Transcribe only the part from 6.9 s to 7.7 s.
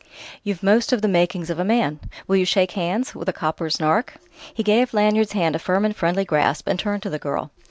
to the girl.